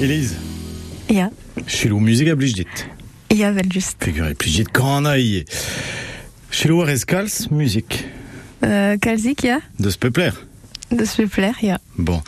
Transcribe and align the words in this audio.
Elise, 0.00 0.34
Ja, 1.08 1.30
Chilo 1.66 1.98
musique 1.98 2.30
a 2.30 2.34
blij 2.36 2.52
dit. 2.52 2.86
ja 3.26 3.52
wel 3.52 3.64
just. 3.68 3.94
Figurez 3.98 4.34
blij 4.36 4.52
dit 4.56 4.70
quand 4.70 5.06
a. 5.06 5.16
Chilo 6.48 6.82
a 6.82 6.84
reskals 6.84 7.48
musique. 7.48 7.98
Uh, 8.60 8.92
kalzik, 8.98 9.40
ja? 9.40 9.60
De 9.76 9.90
ce 9.90 9.98
peupler. 9.98 10.46
De 10.88 11.06
spepler, 11.06 11.56
ja. 11.60 11.78
Bon. 11.94 12.22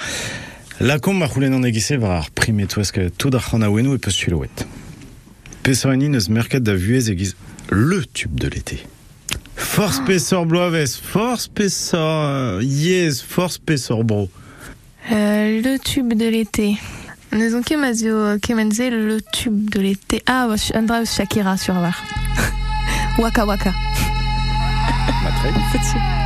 La 0.79 0.99
com 0.99 1.17
ma 1.17 1.27
roulen 1.27 1.53
an 1.53 1.65
egise 1.65 1.99
var 1.99 2.11
ar 2.19 2.29
primet 2.35 2.75
oueske 2.77 3.11
tout 3.17 3.35
ar 3.35 3.41
c'hana 3.43 3.71
ouenou 3.71 3.95
e 3.95 3.99
peus 3.99 4.19
chiloet. 4.19 4.67
Pesoani 5.63 6.09
neus 6.09 6.29
merket 6.29 6.65
da 6.65 6.75
vuez 6.75 7.09
egiz 7.09 7.35
le 7.71 8.03
tube 8.13 8.41
de 8.41 8.49
l'été. 8.49 8.83
Force 9.67 10.01
pesor 10.07 10.47
bloaves, 10.47 10.97
force 10.97 11.49
pesor 11.49 12.63
yes, 12.63 13.21
force 13.21 13.59
pesor 13.59 14.05
bro. 14.05 14.31
Euh, 15.13 15.61
le 15.61 15.79
tube 15.79 16.15
de 16.15 16.29
l'été. 16.29 16.79
Nous 17.33 17.43
avons 17.43 17.63
Kemazio 17.63 18.39
Kemenze, 18.41 18.81
le 18.81 19.19
tube 19.33 19.69
de 19.69 19.81
l'été. 19.81 20.23
Ah, 20.27 20.49
ouais, 20.49 20.57
Andra 20.75 21.05
Shakira 21.05 21.59
sur 21.59 21.75
Var. 21.75 22.03
waka 23.19 23.45
Waka. 23.45 23.75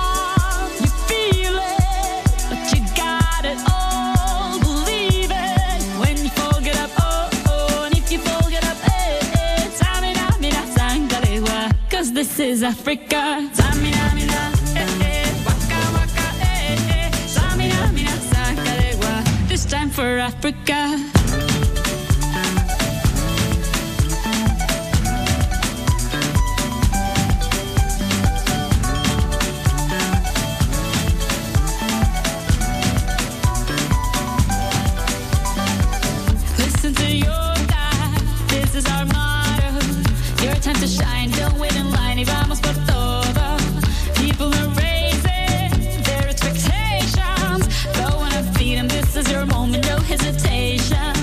is 12.41 12.63
Africa. 12.63 13.47
Tamina, 13.55 14.13
mina, 14.15 14.51
eh, 14.75 14.87
eh, 15.01 15.45
waka, 15.45 15.79
waka, 15.93 16.27
eh, 16.41 16.75
eh, 16.89 17.11
tamina, 17.35 17.91
mina, 17.93 18.11
sangalewa, 18.31 19.47
this 19.47 19.65
time 19.65 19.89
for 19.89 20.17
Africa. 20.17 21.20
To 40.81 40.87
shine, 40.87 41.29
don't 41.31 41.59
wait 41.59 41.75
in 41.75 41.91
line, 41.91 42.17
y 42.17 42.23
vamos 42.23 42.59
por 42.59 42.73
todo. 42.87 43.57
People 44.15 44.47
are 44.47 44.69
raising 44.69 46.01
their 46.01 46.27
expectations. 46.27 47.67
This 48.87 49.15
is 49.15 49.31
your 49.31 49.45
moment, 49.45 49.85
no 49.85 49.97
hesitation. 49.97 51.13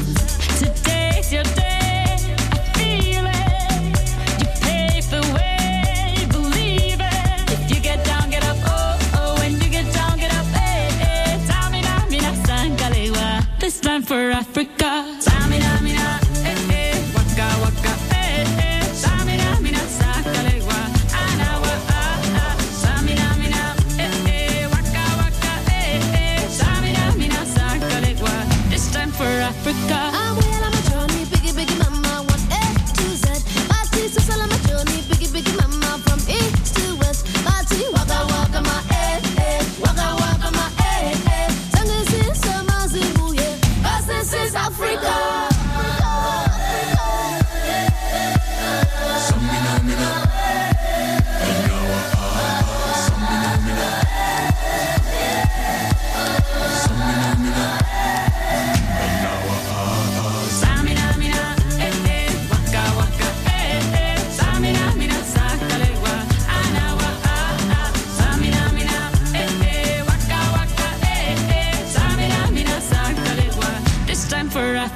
Today's 0.61 1.33
your 1.33 1.43
day, 1.43 1.79
I 14.39 14.43
feel 14.45 15.28
for 29.29 29.41
Africa. 29.43 30.48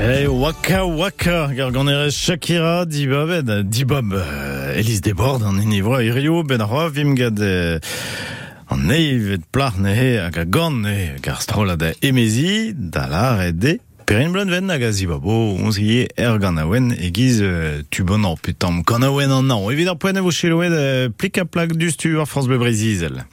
C'est 0.00 0.26
Waka 0.26 0.86
Waka, 0.86 1.50
Garganere 1.52 2.10
Shakira, 2.10 2.86
Dibob, 2.86 3.30
Dibob, 3.64 4.12
euh, 4.14 4.74
Elise 4.76 5.00
Desbordes, 5.00 5.42
an 5.42 5.58
enivroa 5.58 6.02
irio, 6.04 6.44
ben 6.44 6.60
arroa, 6.60 6.88
vimgad 6.88 7.40
euh, 7.40 7.80
an 8.70 8.88
eivet 8.94 9.42
plarne 9.52 9.90
hag 9.90 10.38
a 10.38 10.44
gant 10.44 10.86
he 10.86 11.18
gar 11.20 11.42
da 11.76 11.92
emezi, 12.00 12.72
da 12.74 13.06
lar 13.08 13.52
de, 13.52 13.80
perin 14.06 14.30
blonven 14.30 14.70
hag 14.70 14.84
a 14.86 14.92
zibabo, 14.92 15.56
onz 15.58 15.80
ie 15.82 16.06
er 16.16 16.38
gant 16.38 16.62
awen 16.62 16.92
egiz 16.94 17.42
euh, 17.42 17.82
tu 17.90 18.04
bon 18.04 18.24
an 18.24 18.38
putam, 18.40 18.82
gant 18.86 19.02
awen 19.02 19.32
an 19.34 19.50
an. 19.50 19.66
Euh, 19.68 21.08
plak 21.10 21.72
France 22.26 22.48
Brésil. 22.48 23.24